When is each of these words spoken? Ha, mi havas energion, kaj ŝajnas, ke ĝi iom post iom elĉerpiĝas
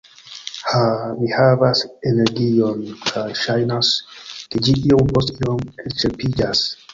Ha, 0.69 0.79
mi 1.17 1.27
havas 1.33 1.81
energion, 2.11 2.79
kaj 3.11 3.27
ŝajnas, 3.43 3.93
ke 4.55 4.63
ĝi 4.69 4.75
iom 4.95 5.13
post 5.19 5.31
iom 5.45 5.63
elĉerpiĝas 5.85 6.65